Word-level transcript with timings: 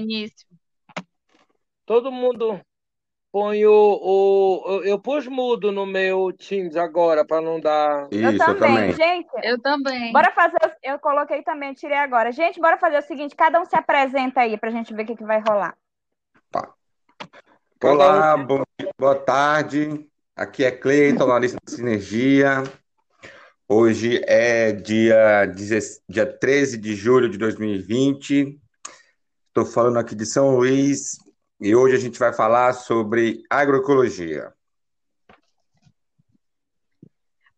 início. 0.00 0.46
Todo 1.86 2.12
mundo 2.12 2.60
põe 3.32 3.64
o, 3.66 3.72
o. 3.72 4.82
Eu 4.84 4.98
pus 4.98 5.26
mudo 5.26 5.70
no 5.72 5.86
meu 5.86 6.32
Teams 6.32 6.76
agora, 6.76 7.24
para 7.24 7.40
não 7.40 7.60
dar. 7.60 8.08
Isso, 8.10 8.26
eu 8.26 8.36
também, 8.38 8.58
também. 8.58 8.92
gente. 8.92 9.28
Eu 9.42 9.60
também. 9.60 10.12
Bora 10.12 10.30
fazer. 10.32 10.58
Eu 10.82 10.98
coloquei 10.98 11.42
também, 11.42 11.72
tirei 11.74 11.96
agora. 11.96 12.32
Gente, 12.32 12.60
bora 12.60 12.78
fazer 12.78 12.98
o 12.98 13.02
seguinte: 13.02 13.34
cada 13.36 13.60
um 13.60 13.64
se 13.64 13.76
apresenta 13.76 14.40
aí 14.40 14.56
pra 14.56 14.70
gente 14.70 14.94
ver 14.94 15.02
o 15.02 15.06
que, 15.06 15.16
que 15.16 15.24
vai 15.24 15.40
rolar. 15.40 15.76
Cada 17.78 17.94
Olá, 17.94 18.34
um- 18.36 18.46
bom- 18.46 18.62
boa 18.98 19.14
tarde. 19.16 20.06
Aqui 20.36 20.64
é 20.64 20.70
Cleiton, 20.70 21.24
analista 21.24 21.58
de 21.64 21.72
Sinergia. 21.72 22.62
Hoje 23.66 24.20
é 24.26 24.72
dia, 24.72 25.46
10 25.46 26.02
dia 26.08 26.26
13 26.26 26.76
de 26.76 26.94
julho 26.94 27.28
de 27.28 27.38
2020. 27.38 28.60
Estou 29.60 29.74
falando 29.74 29.98
aqui 29.98 30.14
de 30.14 30.24
São 30.24 30.56
Luís 30.56 31.18
e 31.60 31.76
hoje 31.76 31.94
a 31.94 31.98
gente 31.98 32.18
vai 32.18 32.32
falar 32.32 32.72
sobre 32.72 33.42
agroecologia. 33.50 34.54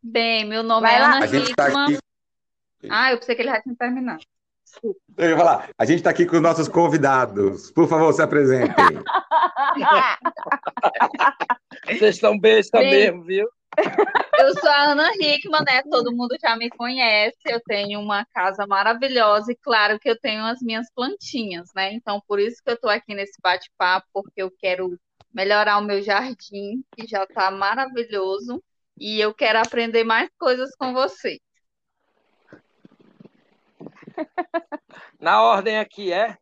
Bem, 0.02 0.45
meu 0.45 0.65
nome 0.65 0.84
Vai 0.84 0.97
é 0.97 0.98
lá. 0.98 1.06
Ana 1.15 1.25
A 1.25 1.28
gente 1.28 1.51
está 1.52 1.69
Hickman. 1.69 1.84
aqui, 1.95 1.98
Ah, 2.91 3.12
eu 3.12 3.19
pensei 3.19 3.37
que 3.37 3.42
ele 3.42 3.51
já 3.51 3.62
tinha 3.62 3.77
terminado. 3.77 4.20
eu 5.16 5.30
ia 5.30 5.37
falar, 5.37 5.70
a 5.78 5.84
gente 5.84 5.98
está 5.98 6.11
aqui 6.11 6.27
com 6.27 6.34
os 6.34 6.42
nossos 6.42 6.66
convidados. 6.66 7.70
Por 7.70 7.87
favor, 7.87 8.12
se 8.12 8.20
apresentem. 8.20 8.75
Vocês 11.87 12.16
estão 12.16 12.37
besta 12.37 12.80
Bem. 12.80 12.91
mesmo, 12.91 13.23
viu? 13.23 13.48
Eu 14.43 14.55
sou 14.59 14.69
a 14.69 14.91
Ana 14.91 15.13
Hickman, 15.15 15.63
né? 15.65 15.83
Todo 15.89 16.11
mundo 16.15 16.37
já 16.41 16.57
me 16.57 16.69
conhece. 16.69 17.39
Eu 17.47 17.61
tenho 17.61 18.01
uma 18.01 18.25
casa 18.27 18.67
maravilhosa 18.67 19.53
e 19.53 19.57
claro 19.57 20.01
que 20.01 20.11
eu 20.11 20.19
tenho 20.19 20.45
as 20.45 20.61
minhas 20.61 20.91
plantinhas, 20.93 21.71
né? 21.77 21.93
Então, 21.93 22.21
por 22.27 22.41
isso 22.41 22.61
que 22.61 22.69
eu 22.69 22.77
tô 22.77 22.89
aqui 22.89 23.15
nesse 23.15 23.41
bate-papo, 23.41 24.07
porque 24.12 24.43
eu 24.43 24.51
quero 24.51 24.99
melhorar 25.33 25.79
o 25.79 25.83
meu 25.84 26.03
jardim, 26.03 26.84
que 26.97 27.07
já 27.07 27.25
tá 27.25 27.53
maravilhoso, 27.53 28.61
e 28.99 29.21
eu 29.21 29.33
quero 29.33 29.61
aprender 29.61 30.03
mais 30.03 30.29
coisas 30.37 30.75
com 30.75 30.93
você. 30.93 31.39
Na 35.21 35.41
ordem 35.43 35.79
aqui, 35.79 36.12
é? 36.12 36.37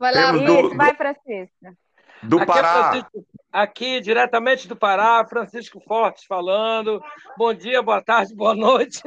Vai 0.00 0.14
lá, 0.14 0.32
Temos 0.32 0.46
do- 0.46 0.66
Isso, 0.68 0.76
vai, 0.76 0.96
Francisca. 0.96 1.76
Do 2.22 2.36
Aqui, 2.36 2.42
é 2.42 2.46
Pará. 2.46 2.90
Francisco- 2.90 3.26
aqui, 3.52 4.00
diretamente 4.00 4.68
do 4.68 4.76
Pará, 4.76 5.24
Francisco 5.26 5.80
Fortes 5.80 6.24
falando. 6.24 7.02
Bom 7.36 7.52
dia, 7.52 7.82
boa 7.82 8.02
tarde, 8.02 8.34
boa 8.34 8.54
noite. 8.54 9.02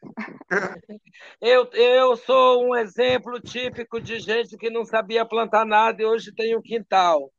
Eu, 1.40 1.68
eu 1.72 2.16
sou 2.16 2.64
um 2.66 2.76
exemplo 2.76 3.40
típico 3.40 4.00
de 4.00 4.18
gente 4.20 4.56
que 4.56 4.70
não 4.70 4.84
sabia 4.84 5.24
plantar 5.24 5.64
nada 5.64 6.02
e 6.02 6.04
hoje 6.04 6.32
tem 6.32 6.56
um 6.56 6.62
quintal. 6.62 7.30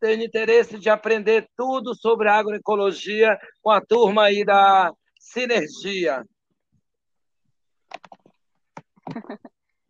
Tenho 0.00 0.24
interesse 0.24 0.78
de 0.78 0.88
aprender 0.90 1.48
tudo 1.56 1.94
sobre 1.94 2.28
agroecologia 2.28 3.38
com 3.62 3.70
a 3.70 3.80
turma 3.80 4.24
aí 4.24 4.44
da 4.44 4.92
Sinergia. 5.18 6.24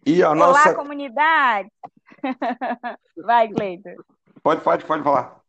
E 0.04 0.22
a 0.22 0.30
Olá, 0.30 0.46
nossa. 0.48 0.74
comunidade. 0.74 1.70
Vai, 3.16 3.48
Cleiton. 3.48 3.94
Pode, 4.42 4.60
pode, 4.62 4.84
pode 4.84 5.02
falar. 5.02 5.41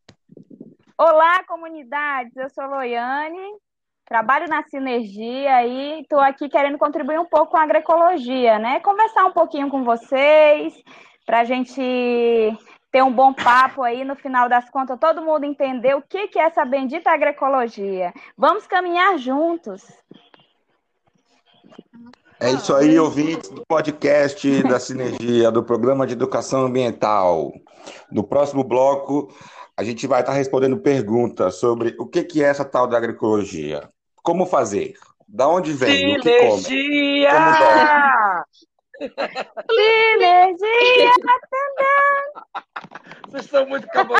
Olá, 1.05 1.43
comunidades. 1.43 2.33
Eu 2.37 2.49
sou 2.49 2.65
Loiane, 2.65 3.57
trabalho 4.05 4.47
na 4.47 4.63
Sinergia 4.63 5.67
e 5.67 5.99
estou 5.99 6.17
aqui 6.17 6.47
querendo 6.47 6.77
contribuir 6.77 7.19
um 7.19 7.25
pouco 7.25 7.51
com 7.51 7.57
a 7.57 7.63
agroecologia, 7.63 8.57
né? 8.57 8.79
Conversar 8.79 9.25
um 9.25 9.33
pouquinho 9.33 9.69
com 9.69 9.83
vocês, 9.83 10.73
para 11.25 11.41
a 11.41 11.43
gente 11.43 11.81
ter 12.89 13.03
um 13.03 13.11
bom 13.11 13.33
papo 13.33 13.83
aí, 13.83 14.05
no 14.05 14.15
final 14.15 14.47
das 14.47 14.69
contas, 14.69 14.97
todo 14.97 15.22
mundo 15.22 15.44
entender 15.44 15.94
o 15.94 16.01
que, 16.01 16.29
que 16.29 16.39
é 16.39 16.44
essa 16.44 16.63
bendita 16.63 17.11
agroecologia. 17.11 18.13
Vamos 18.38 18.66
caminhar 18.66 19.17
juntos. 19.17 19.83
É 22.39 22.49
isso 22.49 22.73
aí, 22.73 22.97
ouvintes 22.97 23.49
do 23.49 23.66
podcast 23.67 24.63
da 24.63 24.79
Sinergia, 24.79 25.51
do 25.51 25.63
Programa 25.63 26.07
de 26.07 26.13
Educação 26.13 26.61
Ambiental. 26.61 27.51
No 28.09 28.23
próximo 28.23 28.63
bloco, 28.63 29.28
a 29.83 29.85
gente 29.85 30.07
vai 30.07 30.21
estar 30.21 30.31
respondendo 30.31 30.77
perguntas 30.77 31.55
sobre 31.55 31.94
o 31.99 32.05
que 32.07 32.23
que 32.23 32.41
é 32.41 32.47
essa 32.47 32.63
tal 32.63 32.88
da 32.88 32.95
agroecologia. 32.95 33.89
Como 34.23 34.45
fazer? 34.45 34.94
Da 35.27 35.45
onde 35.49 35.73
vem? 35.73 36.17
O 36.17 36.21
que 36.21 36.39
come? 36.39 36.61
Sinergia! 36.61 38.45
Sinergia! 39.69 41.11
Vocês 43.27 43.45
são 43.47 43.67
muito 43.67 43.85
cabos. 43.88 44.17